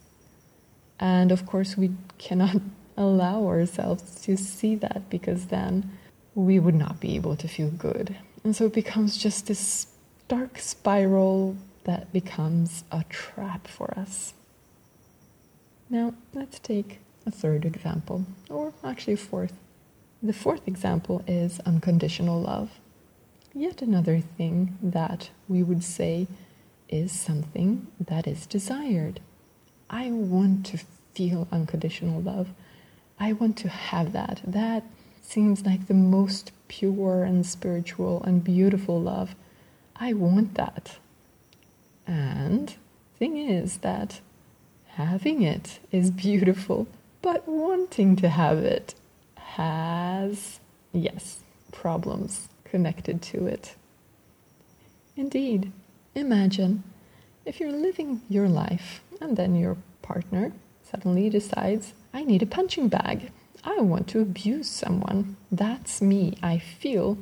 And 1.00 1.32
of 1.32 1.44
course, 1.44 1.76
we 1.76 1.90
cannot 2.18 2.56
allow 2.96 3.46
ourselves 3.46 4.20
to 4.26 4.36
see 4.36 4.76
that 4.76 5.10
because 5.10 5.46
then 5.46 5.90
we 6.36 6.60
would 6.60 6.78
not 6.84 7.00
be 7.00 7.16
able 7.16 7.34
to 7.36 7.48
feel 7.48 7.70
good. 7.70 8.16
And 8.44 8.54
so 8.54 8.66
it 8.66 8.74
becomes 8.82 9.16
just 9.16 9.48
this 9.48 9.88
dark 10.28 10.60
spiral 10.60 11.56
that 11.82 12.12
becomes 12.12 12.84
a 12.92 13.02
trap 13.08 13.66
for 13.66 13.92
us. 13.98 14.34
Now, 15.90 16.14
let's 16.32 16.60
take 16.60 17.00
a 17.26 17.30
third 17.30 17.64
example, 17.64 18.24
or 18.48 18.72
actually 18.84 19.14
a 19.14 19.24
fourth. 19.30 19.54
The 20.20 20.32
fourth 20.32 20.66
example 20.66 21.22
is 21.28 21.60
unconditional 21.60 22.40
love. 22.40 22.80
Yet 23.54 23.82
another 23.82 24.20
thing 24.20 24.76
that 24.82 25.30
we 25.48 25.62
would 25.62 25.84
say 25.84 26.26
is 26.88 27.12
something 27.12 27.86
that 28.00 28.26
is 28.26 28.46
desired. 28.46 29.20
I 29.88 30.10
want 30.10 30.66
to 30.66 30.78
feel 31.14 31.46
unconditional 31.52 32.20
love. 32.20 32.48
I 33.20 33.32
want 33.32 33.56
to 33.58 33.68
have 33.68 34.12
that. 34.12 34.40
That 34.44 34.84
seems 35.22 35.64
like 35.64 35.86
the 35.86 35.94
most 35.94 36.50
pure 36.66 37.22
and 37.22 37.46
spiritual 37.46 38.22
and 38.24 38.42
beautiful 38.42 39.00
love. 39.00 39.36
I 39.94 40.14
want 40.14 40.54
that. 40.54 40.98
And 42.08 42.74
thing 43.18 43.36
is 43.36 43.78
that 43.78 44.20
having 44.94 45.42
it 45.42 45.78
is 45.92 46.10
beautiful, 46.10 46.88
but 47.22 47.46
wanting 47.46 48.16
to 48.16 48.28
have 48.28 48.58
it 48.58 48.94
has 49.58 50.60
yes, 50.92 51.40
problems 51.72 52.48
connected 52.64 53.20
to 53.20 53.46
it. 53.46 53.74
Indeed, 55.16 55.72
imagine 56.14 56.84
if 57.44 57.58
you're 57.58 57.72
living 57.72 58.22
your 58.28 58.48
life 58.48 59.00
and 59.20 59.36
then 59.36 59.56
your 59.56 59.76
partner 60.00 60.52
suddenly 60.88 61.28
decides 61.28 61.92
I 62.14 62.22
need 62.22 62.42
a 62.42 62.46
punching 62.46 62.86
bag. 62.88 63.32
I 63.64 63.80
want 63.80 64.06
to 64.08 64.20
abuse 64.20 64.70
someone. 64.70 65.36
That's 65.50 66.00
me. 66.00 66.38
I 66.40 66.58
feel 66.58 67.18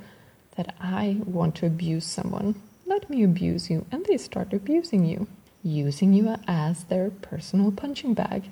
that 0.57 0.75
I 0.78 1.16
want 1.25 1.55
to 1.57 1.66
abuse 1.66 2.05
someone. 2.05 2.61
Let 2.85 3.09
me 3.09 3.23
abuse 3.23 3.71
you. 3.71 3.87
And 3.90 4.05
they 4.05 4.19
start 4.19 4.52
abusing 4.52 5.07
you, 5.07 5.26
using 5.62 6.12
you 6.12 6.37
as 6.47 6.85
their 6.85 7.09
personal 7.09 7.73
punching 7.73 8.12
bag. 8.12 8.50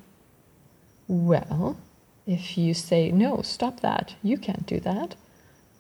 Well, 1.07 1.77
if 2.27 2.57
you 2.57 2.75
say, 2.75 3.11
no, 3.11 3.43
stop 3.43 3.81
that, 3.81 4.15
you 4.23 4.39
can't 4.39 4.67
do 4.67 4.81
that, 4.81 5.15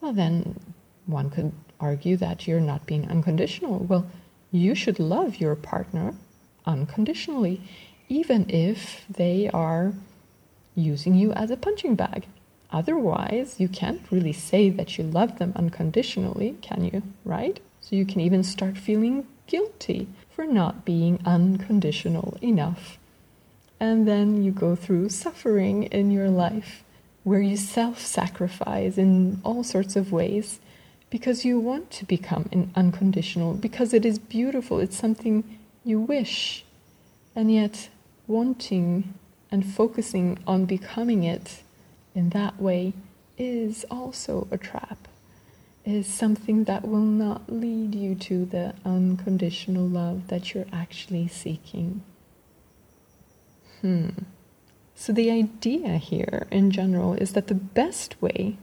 well, 0.01 0.13
then 0.13 0.61
one 1.07 1.31
could 1.31 1.53
argue 1.81 2.17
that 2.17 2.47
you're 2.47 2.61
not 2.61 2.87
being 2.87 3.09
unconditional. 3.11 3.79
Well, 3.79 4.07
you 4.51 4.75
should 4.75 4.99
love 4.99 5.37
your 5.37 5.55
partner 5.55 6.15
unconditionally, 6.67 7.61
even 8.09 8.49
if 8.49 9.05
they 9.09 9.51
are 9.53 9.93
using 10.75 11.15
you 11.15 11.33
as 11.33 11.51
a 11.51 11.57
punching 11.57 11.95
bag. 11.95 12.27
Otherwise, 12.71 13.61
you 13.61 13.69
can't 13.69 14.03
really 14.11 14.33
say 14.33 14.69
that 14.71 14.99
you 14.99 15.05
love 15.05 15.39
them 15.39 15.53
unconditionally, 15.57 16.57
can 16.61 16.85
you? 16.85 17.03
Right? 17.25 17.61
So 17.81 17.97
you 17.97 18.05
can 18.05 18.21
even 18.21 18.43
start 18.43 18.79
feeling 18.79 19.27
guilty 19.47 20.09
for 20.35 20.45
not 20.45 20.85
being 20.85 21.21
unconditional 21.25 22.37
enough. 22.43 22.99
And 23.81 24.07
then 24.07 24.43
you 24.43 24.53
go 24.53 24.77
through 24.77 25.09
suffering 25.11 25.85
in 25.85 26.11
your 26.11 26.29
life 26.29 26.85
where 27.25 27.41
you 27.41 27.57
self 27.57 27.99
sacrifice 28.01 28.99
in 28.99 29.41
all 29.45 29.65
sorts 29.65 29.97
of 29.97 30.13
ways 30.13 30.61
because 31.11 31.45
you 31.45 31.61
want 31.61 31.91
to 31.93 32.05
become 32.05 32.49
an 32.51 32.73
unconditional, 32.75 33.55
because 33.55 33.95
it 33.95 34.05
is 34.05 34.19
beautiful, 34.19 34.81
it's 34.81 34.97
something 34.97 35.59
you 35.85 36.01
wish. 36.01 36.65
And 37.37 37.53
yet, 37.53 37.89
wanting 38.27 39.15
and 39.51 39.65
focusing 39.65 40.39
on 40.47 40.65
becoming 40.65 41.23
it 41.23 41.63
in 42.15 42.31
that 42.31 42.61
way 42.61 42.95
is 43.39 43.85
also 43.91 44.49
a 44.51 44.59
trap, 44.59 45.07
is 45.85 46.07
something 46.07 46.65
that 46.65 46.87
will 46.87 46.99
not 46.99 47.49
lead 47.49 47.95
you 47.95 48.15
to 48.17 48.45
the 48.45 48.75
unconditional 48.85 49.87
love 49.87 50.29
that 50.29 50.53
you're 50.53 50.67
actually 50.73 51.29
seeking. 51.29 52.03
Hmm. 53.85 54.09
So, 54.95 55.13
the 55.13 55.31
idea 55.31 55.99
here 55.99 56.47
in 56.51 56.71
general 56.71 57.13
is 57.13 57.35
that 57.35 57.49
the 57.49 57.55
best 57.55 58.17
way 58.23 58.57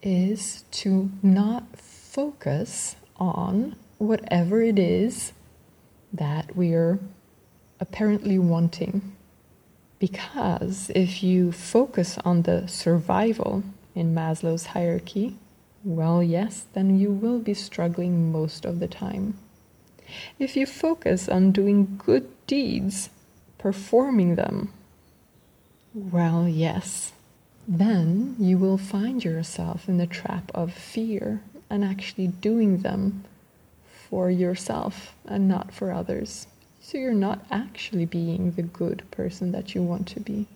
is 0.00 0.62
to 0.70 1.10
not 1.24 1.76
focus 1.76 2.94
on 3.16 3.74
whatever 3.98 4.62
it 4.62 4.78
is 4.78 5.32
that 6.12 6.54
we're 6.54 7.00
apparently 7.80 8.38
wanting 8.38 9.16
because 9.98 10.88
if 10.94 11.20
you 11.20 11.50
focus 11.50 12.16
on 12.24 12.42
the 12.42 12.68
survival 12.68 13.64
in 13.96 14.14
Maslow's 14.14 14.66
hierarchy, 14.66 15.36
well, 15.82 16.22
yes, 16.22 16.66
then 16.74 16.96
you 16.96 17.10
will 17.10 17.40
be 17.40 17.54
struggling 17.54 18.30
most 18.30 18.64
of 18.64 18.78
the 18.78 18.86
time. 18.86 19.36
If 20.38 20.56
you 20.56 20.64
focus 20.64 21.28
on 21.28 21.50
doing 21.50 21.96
good 21.98 22.28
deeds, 22.46 23.10
performing 23.58 24.34
them, 24.36 24.72
well, 25.94 26.48
yes, 26.48 27.12
then 27.66 28.36
you 28.38 28.58
will 28.58 28.78
find 28.78 29.24
yourself 29.24 29.88
in 29.88 29.98
the 29.98 30.06
trap 30.06 30.50
of 30.54 30.72
fear 30.72 31.40
and 31.70 31.84
actually 31.84 32.26
doing 32.26 32.78
them 32.78 33.24
for 34.08 34.30
yourself 34.30 35.14
and 35.24 35.48
not 35.48 35.72
for 35.72 35.92
others. 35.92 36.46
So 36.80 36.98
you're 36.98 37.14
not 37.14 37.46
actually 37.50 38.04
being 38.04 38.50
the 38.52 38.62
good 38.62 39.02
person 39.10 39.52
that 39.52 39.74
you 39.74 39.82
want 39.82 40.06
to 40.08 40.20
be. 40.20 40.46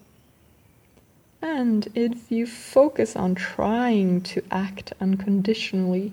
And 1.41 1.89
if 1.95 2.31
you 2.31 2.47
focus 2.47 3.17
on 3.17 3.35
trying 3.35 4.21
to 4.23 4.43
act 4.51 4.93
unconditionally, 5.01 6.13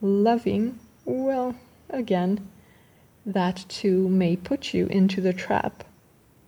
loving, 0.00 0.78
well, 1.04 1.54
again, 1.90 2.48
that 3.26 3.64
too 3.68 4.08
may 4.08 4.36
put 4.36 4.72
you 4.72 4.86
into 4.86 5.20
the 5.20 5.32
trap 5.32 5.84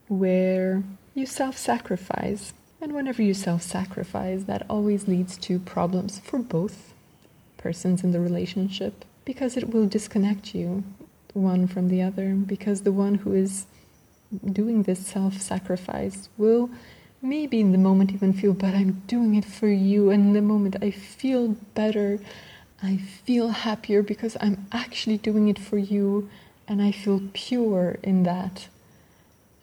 where 0.08 0.82
you 1.14 1.26
self 1.26 1.56
sacrifice. 1.56 2.52
And 2.80 2.92
whenever 2.92 3.22
you 3.22 3.34
self 3.34 3.62
sacrifice, 3.62 4.44
that 4.44 4.66
always 4.68 5.08
leads 5.08 5.36
to 5.38 5.58
problems 5.58 6.18
for 6.18 6.38
both 6.38 6.92
persons 7.56 8.04
in 8.04 8.12
the 8.12 8.20
relationship 8.20 9.04
because 9.24 9.56
it 9.56 9.70
will 9.70 9.86
disconnect 9.86 10.54
you 10.54 10.84
one 11.32 11.66
from 11.66 11.88
the 11.88 12.02
other. 12.02 12.34
Because 12.34 12.82
the 12.82 12.92
one 12.92 13.16
who 13.16 13.32
is 13.32 13.66
doing 14.52 14.82
this 14.82 15.06
self 15.06 15.40
sacrifice 15.40 16.28
will 16.36 16.70
maybe 17.22 17.60
in 17.60 17.72
the 17.72 17.78
moment 17.78 18.12
even 18.12 18.32
feel, 18.32 18.52
but 18.52 18.74
I'm 18.74 19.02
doing 19.06 19.34
it 19.34 19.44
for 19.44 19.68
you. 19.68 20.10
And 20.10 20.28
in 20.28 20.32
the 20.34 20.42
moment 20.42 20.76
I 20.82 20.90
feel 20.90 21.56
better, 21.74 22.18
I 22.82 22.98
feel 22.98 23.48
happier 23.48 24.02
because 24.02 24.36
I'm 24.40 24.66
actually 24.72 25.18
doing 25.18 25.48
it 25.48 25.58
for 25.58 25.78
you 25.78 26.28
and 26.68 26.82
I 26.82 26.92
feel 26.92 27.22
pure 27.32 27.98
in 28.02 28.24
that. 28.24 28.68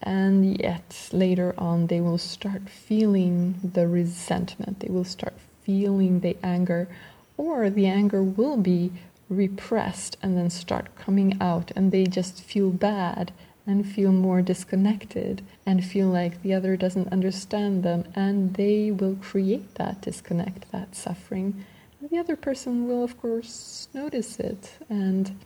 And 0.02 0.60
yet 0.60 1.08
later 1.12 1.54
on, 1.56 1.86
they 1.86 2.00
will 2.00 2.18
start 2.18 2.68
feeling 2.68 3.54
the 3.62 3.86
resentment, 3.86 4.80
they 4.80 4.92
will 4.92 5.04
start 5.04 5.34
feeling 5.62 6.20
the 6.20 6.36
anger, 6.42 6.88
or 7.36 7.70
the 7.70 7.86
anger 7.86 8.22
will 8.22 8.56
be 8.56 8.92
repressed 9.28 10.16
and 10.22 10.36
then 10.36 10.50
start 10.50 10.94
coming 10.96 11.36
out, 11.40 11.70
and 11.76 11.92
they 11.92 12.04
just 12.04 12.42
feel 12.42 12.70
bad 12.70 13.32
and 13.66 13.86
feel 13.86 14.10
more 14.10 14.42
disconnected 14.42 15.40
and 15.64 15.84
feel 15.84 16.08
like 16.08 16.42
the 16.42 16.52
other 16.52 16.76
doesn't 16.76 17.12
understand 17.12 17.82
them, 17.82 18.04
and 18.14 18.54
they 18.54 18.90
will 18.90 19.16
create 19.16 19.76
that 19.76 20.00
disconnect, 20.00 20.70
that 20.72 20.96
suffering. 20.96 21.64
And 22.00 22.10
the 22.10 22.18
other 22.18 22.34
person 22.34 22.88
will, 22.88 23.04
of 23.04 23.20
course, 23.20 23.88
notice 23.94 24.40
it 24.40 24.72
and 24.90 25.38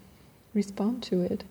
respond 0.55 1.03
to 1.05 1.21
it. 1.21 1.45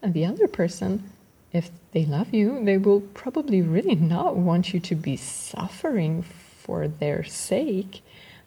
And 0.00 0.14
the 0.14 0.24
other 0.24 0.46
person, 0.46 1.10
if 1.54 1.70
they 1.92 2.04
love 2.04 2.34
you, 2.34 2.62
they 2.64 2.76
will 2.76 3.00
probably 3.00 3.62
really 3.62 3.94
not 3.94 4.36
want 4.36 4.74
you 4.74 4.80
to 4.80 4.94
be 4.96 5.16
suffering 5.16 6.22
for 6.22 6.88
their 6.88 7.22
sake. 7.22 8.02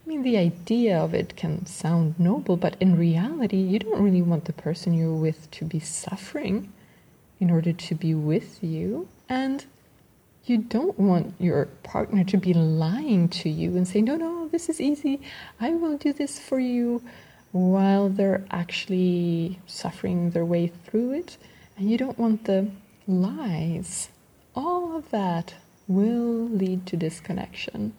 I 0.06 0.10
mean, 0.10 0.24
the 0.24 0.38
idea 0.38 1.00
of 1.00 1.14
it 1.14 1.38
can 1.38 1.66
sound 1.66 2.20
noble, 2.20 2.58
but 2.58 2.76
in 2.82 2.98
reality, 2.98 3.58
you 3.58 3.80
don't 3.80 4.02
really 4.02 4.22
want 4.22 4.46
the 4.46 4.54
person 4.54 4.94
you're 4.94 5.14
with 5.14 5.50
to 5.52 5.66
be 5.66 5.80
suffering 5.80 6.72
in 7.40 7.50
order 7.50 7.72
to 7.72 7.96
be 7.96 8.14
with 8.14 8.62
you. 8.62 9.08
And 9.30 9.66
you 10.44 10.58
don't 10.58 11.00
want 11.00 11.34
your 11.40 11.66
partner 11.84 12.26
to 12.26 12.38
be 12.38 12.54
lying 12.54 13.30
to 13.30 13.50
you 13.50 13.78
and 13.78 13.88
say, 13.88 14.02
no, 14.02 14.18
no, 14.18 14.50
this 14.50 14.68
is 14.68 14.82
easy. 14.82 15.22
I 15.62 15.72
will 15.72 15.98
do 15.98 16.12
this 16.12 16.40
for 16.40 16.60
you 16.60 17.02
while 17.54 18.10
they're 18.10 18.44
actually 18.52 19.60
suffering 19.66 20.32
their 20.32 20.46
way 20.46 20.68
through 20.68 21.14
it. 21.14 21.38
And 21.78 21.90
you 21.90 21.98
don't 21.98 22.18
want 22.18 22.46
the 22.46 22.70
lies. 23.08 24.10
All 24.56 24.96
of 24.96 25.10
that 25.12 25.56
will 25.88 26.50
lead 26.50 26.86
to 26.88 26.98
disconnection 26.98 27.94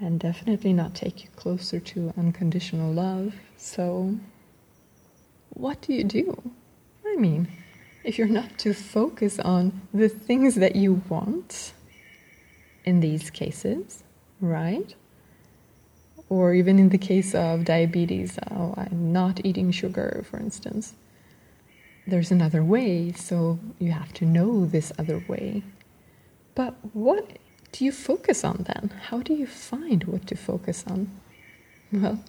and 0.00 0.18
definitely 0.18 0.72
not 0.72 0.94
take 0.94 1.24
you 1.24 1.30
closer 1.36 1.78
to 1.78 2.12
unconditional 2.16 2.92
love. 2.92 3.34
So, 3.56 4.16
what 5.50 5.80
do 5.82 5.92
you 5.92 6.04
do? 6.04 6.50
I 7.06 7.16
mean, 7.16 7.48
if 8.02 8.18
you're 8.18 8.26
not 8.26 8.58
to 8.58 8.74
focus 8.74 9.38
on 9.38 9.82
the 9.92 10.08
things 10.08 10.56
that 10.56 10.74
you 10.74 11.02
want 11.08 11.72
in 12.84 13.00
these 13.00 13.30
cases, 13.30 14.02
right? 14.40 14.94
or 16.28 16.54
even 16.54 16.78
in 16.78 16.88
the 16.88 16.98
case 16.98 17.34
of 17.34 17.64
diabetes, 17.64 18.38
oh, 18.50 18.74
I'm 18.76 19.12
not 19.12 19.44
eating 19.44 19.70
sugar, 19.70 20.24
for 20.28 20.38
instance. 20.38 20.94
There's 22.06 22.30
another 22.30 22.62
way, 22.62 23.12
so 23.12 23.58
you 23.78 23.92
have 23.92 24.12
to 24.14 24.24
know 24.24 24.66
this 24.66 24.92
other 24.98 25.24
way. 25.28 25.62
But 26.54 26.74
what 26.92 27.38
do 27.72 27.84
you 27.84 27.92
focus 27.92 28.44
on 28.44 28.64
then? 28.68 28.92
How 29.08 29.20
do 29.20 29.32
you 29.32 29.46
find 29.46 30.04
what 30.04 30.26
to 30.28 30.36
focus 30.36 30.84
on? 30.86 31.10
Well, 31.92 32.22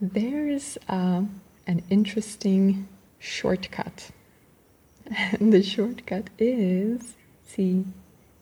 there's 0.00 0.76
uh, 0.88 1.22
an 1.66 1.82
interesting 1.90 2.88
shortcut. 3.18 4.10
And 5.38 5.52
the 5.52 5.62
shortcut 5.62 6.30
is 6.38 7.14
see 7.46 7.84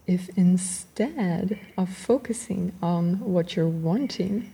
if 0.07 0.31
instead 0.37 1.59
of 1.77 1.89
focusing 1.91 2.73
on 2.83 3.21
what 3.21 3.55
you're 3.55 3.69
wanting, 3.69 4.51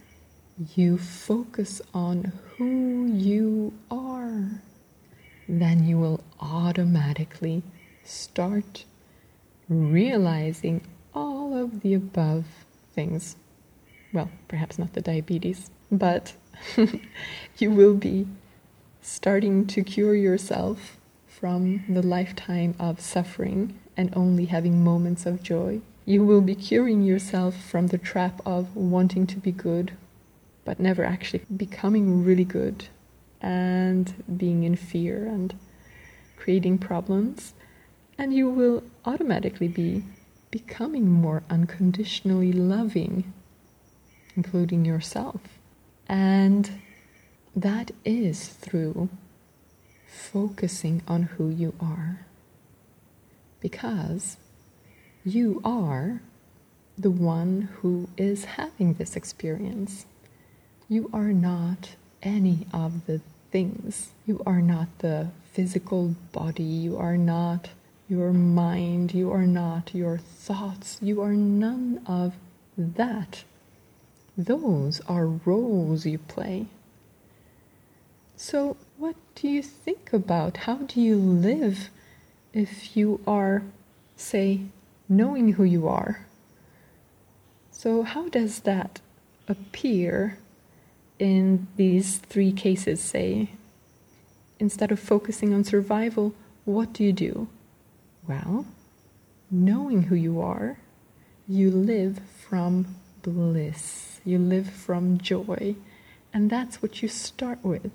you 0.75 0.99
focus 0.99 1.81
on 1.94 2.33
who 2.57 3.07
you 3.07 3.73
are, 3.90 4.62
then 5.58 5.86
you 5.86 5.98
will 5.98 6.20
automatically 6.40 7.62
start 8.04 8.84
realizing 9.68 10.82
all 11.14 11.56
of 11.56 11.80
the 11.80 11.94
above 11.94 12.44
things. 12.92 13.36
Well, 14.12 14.30
perhaps 14.48 14.78
not 14.78 14.92
the 14.92 15.00
diabetes, 15.00 15.70
but 15.90 16.34
you 17.58 17.70
will 17.70 17.94
be 17.94 18.26
starting 19.02 19.66
to 19.66 19.82
cure 19.82 20.14
yourself 20.14 20.98
from 21.26 21.84
the 21.88 22.02
lifetime 22.02 22.74
of 22.78 23.00
suffering 23.00 23.78
and 23.96 24.12
only 24.14 24.46
having 24.46 24.84
moments 24.84 25.26
of 25.26 25.42
joy. 25.42 25.80
You 26.04 26.24
will 26.24 26.40
be 26.40 26.54
curing 26.54 27.02
yourself 27.02 27.56
from 27.56 27.88
the 27.88 27.98
trap 27.98 28.40
of 28.44 28.74
wanting 28.76 29.26
to 29.28 29.38
be 29.38 29.52
good 29.52 29.92
but 30.64 30.78
never 30.78 31.04
actually 31.04 31.42
becoming 31.56 32.24
really 32.24 32.44
good 32.44 32.88
and 33.40 34.22
being 34.37 34.64
in 34.64 34.76
fear 34.76 35.26
and 35.26 35.55
creating 36.37 36.79
problems. 36.79 37.55
And 38.18 38.35
you 38.35 38.48
will 38.48 38.83
automatically 39.05 39.68
be 39.68 40.05
becoming 40.50 41.11
more 41.11 41.42
unconditionally 41.48 42.53
loving, 42.53 43.33
including 44.37 44.85
yourself. 44.85 45.40
And 46.09 46.70
that 47.55 47.92
is 48.05 48.48
through 48.48 49.09
focusing 50.07 51.03
on 51.09 51.22
who 51.22 51.48
you 51.48 51.74
are. 51.81 52.26
Because 53.61 54.37
you 55.24 55.61
are 55.64 56.22
the 56.98 57.11
one 57.11 57.68
who 57.81 58.09
is 58.16 58.44
having 58.44 58.94
this 58.94 59.16
experience. 59.16 60.07
You 60.88 61.09
are 61.12 61.33
not 61.33 61.96
any 62.22 62.66
of 62.72 63.06
the 63.06 63.20
things. 63.50 64.11
You 64.26 64.42
are 64.46 64.62
not 64.62 64.88
the 64.98 65.28
physical 65.52 66.14
body. 66.33 66.62
You 66.62 66.96
are 66.96 67.16
not 67.16 67.70
your 68.09 68.33
mind. 68.33 69.14
You 69.14 69.30
are 69.33 69.46
not 69.46 69.94
your 69.94 70.18
thoughts. 70.18 70.98
You 71.00 71.20
are 71.22 71.35
none 71.35 72.02
of 72.06 72.35
that. 72.76 73.44
Those 74.37 75.00
are 75.06 75.26
roles 75.26 76.06
you 76.06 76.18
play. 76.18 76.66
So, 78.37 78.76
what 78.96 79.16
do 79.35 79.48
you 79.48 79.62
think 79.62 80.12
about? 80.12 80.59
How 80.59 80.76
do 80.76 81.00
you 81.00 81.16
live 81.16 81.90
if 82.54 82.96
you 82.96 83.20
are, 83.26 83.62
say, 84.16 84.62
knowing 85.09 85.52
who 85.52 85.64
you 85.64 85.87
are? 85.87 86.26
So, 87.70 88.02
how 88.02 88.28
does 88.28 88.61
that 88.61 89.00
appear 89.46 90.38
in 91.20 91.68
these 91.76 92.18
three 92.18 92.50
cases 92.50 93.00
say, 93.00 93.50
instead 94.59 94.90
of 94.90 94.98
focusing 94.98 95.54
on 95.54 95.62
survival, 95.62 96.35
what 96.64 96.92
do 96.92 97.04
you 97.04 97.12
do? 97.12 97.48
Well, 98.26 98.66
knowing 99.50 100.04
who 100.04 100.14
you 100.16 100.40
are, 100.40 100.78
you 101.46 101.70
live 101.70 102.20
from 102.48 102.96
bliss, 103.22 104.20
you 104.24 104.38
live 104.38 104.70
from 104.70 105.18
joy, 105.18 105.76
and 106.33 106.48
that's 106.48 106.80
what 106.80 107.02
you 107.02 107.09
start 107.09 107.59
with. 107.62 107.90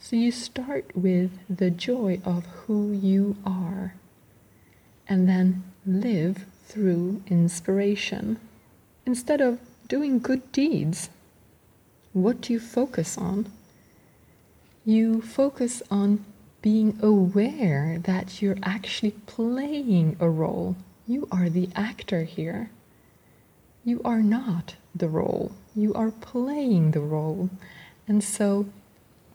So 0.00 0.16
you 0.16 0.32
start 0.32 0.90
with 0.96 1.30
the 1.48 1.70
joy 1.70 2.20
of 2.24 2.44
who 2.46 2.92
you 2.92 3.36
are, 3.46 3.94
and 5.08 5.28
then 5.28 5.62
live 5.86 6.44
through 6.66 7.22
inspiration. 7.28 8.38
Instead 9.06 9.40
of 9.40 9.60
doing 9.86 10.18
good 10.18 10.50
deeds, 10.50 11.10
what 12.14 12.40
do 12.40 12.52
you 12.52 12.60
focus 12.60 13.18
on? 13.18 13.52
You 14.86 15.20
focus 15.20 15.82
on 15.90 16.24
being 16.62 16.96
aware 17.02 17.98
that 18.04 18.40
you're 18.40 18.56
actually 18.62 19.10
playing 19.26 20.16
a 20.20 20.30
role. 20.30 20.76
You 21.08 21.26
are 21.32 21.50
the 21.50 21.68
actor 21.74 22.22
here. 22.22 22.70
You 23.84 24.00
are 24.04 24.22
not 24.22 24.76
the 24.94 25.08
role. 25.08 25.52
You 25.74 25.92
are 25.94 26.12
playing 26.12 26.92
the 26.92 27.00
role. 27.00 27.50
And 28.06 28.22
so, 28.22 28.66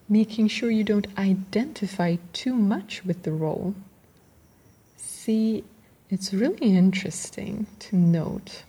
making 0.07 0.47
sure 0.47 0.71
you 0.71 0.85
don't 0.85 1.19
identify 1.19 2.15
too 2.31 2.55
much 2.55 3.03
with 3.03 3.23
the 3.23 3.33
role. 3.33 3.75
See, 4.95 5.65
it's 6.09 6.33
really 6.33 6.75
interesting 6.75 7.67
to 7.79 7.97
note 7.97 8.63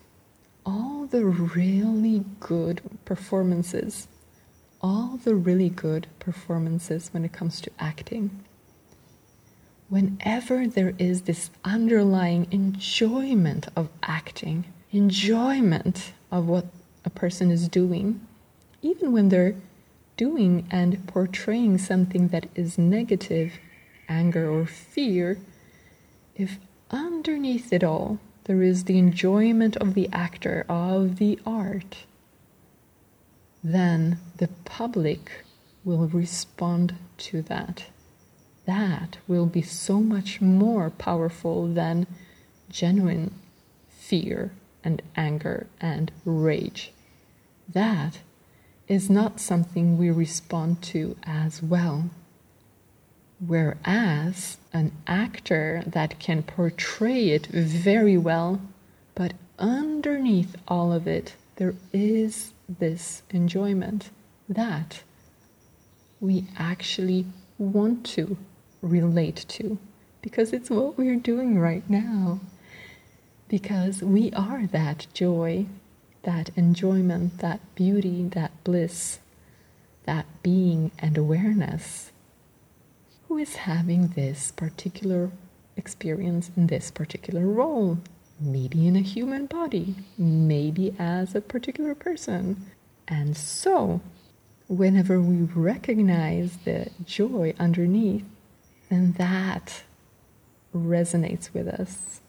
all 0.64 1.06
the 1.06 1.24
really 1.24 2.24
good 2.38 2.80
performances 3.04 4.08
all 4.80 5.18
the 5.24 5.34
really 5.34 5.68
good 5.68 6.06
performances 6.18 7.12
when 7.12 7.24
it 7.24 7.32
comes 7.32 7.60
to 7.60 7.70
acting, 7.78 8.44
whenever 9.88 10.66
there 10.66 10.94
is 10.98 11.22
this 11.22 11.50
underlying 11.64 12.46
enjoyment 12.50 13.68
of 13.76 13.88
acting, 14.02 14.64
enjoyment 14.92 16.12
of 16.30 16.46
what 16.46 16.66
a 17.04 17.10
person 17.10 17.50
is 17.50 17.68
doing, 17.68 18.26
even 18.82 19.12
when 19.12 19.28
they're 19.28 19.56
doing 20.16 20.66
and 20.70 21.06
portraying 21.06 21.76
something 21.76 22.28
that 22.28 22.46
is 22.54 22.78
negative, 22.78 23.52
anger 24.08 24.50
or 24.50 24.66
fear, 24.66 25.38
if 26.34 26.58
underneath 26.90 27.72
it 27.72 27.84
all 27.84 28.18
there 28.44 28.62
is 28.62 28.84
the 28.84 28.98
enjoyment 28.98 29.76
of 29.76 29.94
the 29.94 30.08
actor, 30.12 30.64
of 30.68 31.16
the 31.16 31.38
art, 31.46 32.04
then 33.62 34.18
the 34.38 34.48
public 34.64 35.44
will 35.84 36.08
respond 36.08 36.94
to 37.18 37.42
that. 37.42 37.86
That 38.66 39.18
will 39.26 39.46
be 39.46 39.62
so 39.62 40.00
much 40.00 40.40
more 40.40 40.90
powerful 40.90 41.66
than 41.66 42.06
genuine 42.70 43.34
fear 43.88 44.52
and 44.82 45.02
anger 45.16 45.66
and 45.80 46.10
rage. 46.24 46.92
That 47.68 48.20
is 48.88 49.10
not 49.10 49.40
something 49.40 49.98
we 49.98 50.10
respond 50.10 50.82
to 50.82 51.16
as 51.22 51.62
well. 51.62 52.10
Whereas 53.46 54.58
an 54.72 54.92
actor 55.06 55.82
that 55.86 56.18
can 56.18 56.42
portray 56.42 57.30
it 57.30 57.46
very 57.46 58.18
well, 58.18 58.60
but 59.14 59.32
underneath 59.58 60.56
all 60.68 60.92
of 60.92 61.06
it, 61.06 61.34
there 61.56 61.74
is 61.92 62.52
this 62.68 63.22
enjoyment 63.30 64.10
that 64.48 65.02
we 66.20 66.46
actually 66.58 67.24
want 67.58 68.04
to 68.04 68.36
relate 68.82 69.46
to 69.48 69.78
because 70.20 70.52
it's 70.52 70.68
what 70.68 70.98
we're 70.98 71.16
doing 71.16 71.58
right 71.58 71.88
now. 71.88 72.40
Because 73.48 74.02
we 74.02 74.30
are 74.32 74.66
that 74.66 75.06
joy, 75.14 75.64
that 76.22 76.50
enjoyment, 76.56 77.38
that 77.38 77.60
beauty, 77.74 78.28
that 78.28 78.52
bliss, 78.64 79.18
that 80.04 80.26
being 80.42 80.90
and 80.98 81.16
awareness 81.16 82.12
who 83.30 83.38
is 83.38 83.54
having 83.54 84.08
this 84.08 84.50
particular 84.50 85.30
experience 85.76 86.50
in 86.56 86.66
this 86.66 86.90
particular 86.90 87.46
role. 87.46 87.96
Maybe 88.40 88.88
in 88.88 88.96
a 88.96 89.02
human 89.02 89.46
body, 89.46 89.94
maybe 90.18 90.96
as 90.98 91.36
a 91.36 91.40
particular 91.40 91.94
person. 91.94 92.66
And 93.06 93.36
so, 93.36 94.00
whenever 94.66 95.20
we 95.20 95.42
recognize 95.42 96.56
the 96.64 96.90
joy 97.06 97.54
underneath, 97.56 98.24
then 98.88 99.12
that 99.12 99.84
resonates 100.74 101.54
with 101.54 101.68
us. 101.68 102.20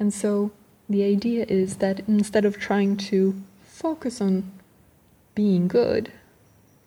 And 0.00 0.12
so, 0.12 0.50
the 0.88 1.04
idea 1.04 1.46
is 1.48 1.76
that 1.76 2.00
instead 2.08 2.44
of 2.44 2.58
trying 2.58 2.96
to 3.12 3.40
focus 3.62 4.20
on 4.20 4.50
being 5.36 5.68
good, 5.68 6.10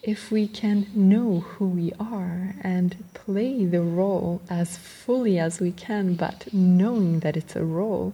if 0.03 0.31
we 0.31 0.47
can 0.47 0.87
know 0.95 1.41
who 1.41 1.67
we 1.67 1.93
are 1.99 2.55
and 2.61 3.03
play 3.13 3.65
the 3.65 3.81
role 3.81 4.41
as 4.49 4.77
fully 4.77 5.37
as 5.37 5.59
we 5.59 5.71
can, 5.71 6.15
but 6.15 6.51
knowing 6.51 7.19
that 7.19 7.37
it's 7.37 7.55
a 7.55 7.63
role, 7.63 8.13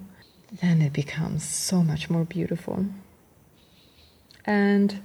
then 0.61 0.81
it 0.81 0.91
becomes 0.91 1.43
so 1.43 1.81
much 1.81 2.09
more 2.09 2.25
beautiful. 2.25 2.85
And 4.45 5.01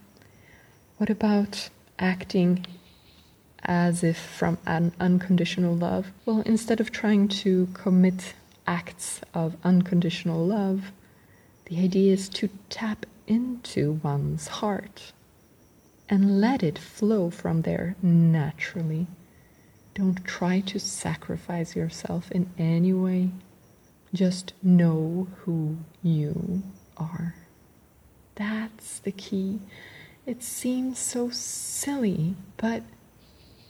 what 0.99 1.09
about 1.09 1.69
acting 1.99 2.67
as 3.65 4.03
if 4.03 4.19
from 4.19 4.59
an 4.67 4.93
unconditional 4.99 5.77
love? 5.77 6.11
Well, 6.27 6.41
instead 6.41 6.81
of 6.81 6.91
trying 6.91 7.29
to 7.29 7.69
commit 7.75 8.35
acts 8.67 9.21
of 9.35 9.57
unconditional 9.63 10.45
love, 10.45 10.91
the 11.67 11.79
idea 11.79 12.13
is 12.13 12.29
to 12.31 12.49
tap 12.71 13.07
into 13.29 14.01
one's 14.03 14.49
heart 14.49 15.13
and 16.13 16.43
let 16.43 16.63
it 16.63 16.79
flow 16.79 17.31
from 17.31 17.63
there 17.63 17.97
naturally. 18.03 19.07
Don't 19.95 20.23
try 20.27 20.61
to 20.61 20.79
sacrifice 20.79 21.75
yourself 21.75 22.31
in 22.31 22.51
any 22.59 22.93
way. 22.93 23.31
Just 24.13 24.53
know 24.63 25.27
who 25.39 25.79
you 26.03 26.63
are. 26.99 27.35
That's 28.35 28.99
the 28.99 29.13
key. 29.13 29.61
It 30.27 30.43
seems 30.43 30.99
so 30.99 31.31
silly, 31.31 32.37
but 32.59 32.83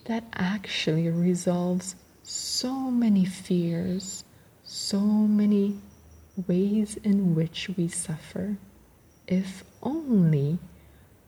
that 0.06 0.24
actually 0.34 1.08
resolves 1.10 1.94
so 2.24 2.72
many 2.90 3.24
fears, 3.24 4.24
so 4.64 4.98
many 4.98 5.78
ways 6.48 6.98
in 7.04 7.36
which 7.36 7.70
we 7.76 7.86
suffer. 7.86 8.56
If 9.28 9.62
only 9.80 10.58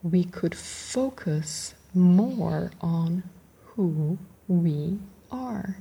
we 0.05 0.23
could 0.23 0.53
focus 0.53 1.73
more 1.95 2.69
on 2.79 3.23
who 3.63 4.19
we 4.47 4.99
are, 5.31 5.77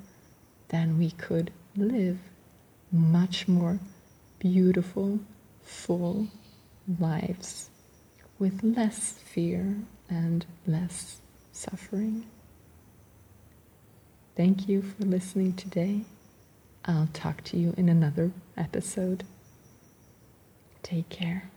then 0.68 0.98
we 0.98 1.10
could 1.10 1.50
live 1.76 2.18
much 2.90 3.46
more 3.46 3.78
beautiful, 4.38 5.20
full 5.62 6.26
lives 6.98 7.68
with 8.38 8.62
less 8.62 9.12
fear 9.12 9.76
and 10.08 10.46
less 10.66 11.20
suffering. 11.52 12.24
Thank 14.34 14.68
you 14.70 14.80
for 14.80 15.04
listening 15.04 15.52
today. 15.52 16.00
I'll 16.87 17.10
talk 17.12 17.44
to 17.44 17.58
you 17.58 17.74
in 17.76 17.90
another 17.90 18.32
episode. 18.56 19.24
Take 20.82 21.10
care. 21.10 21.50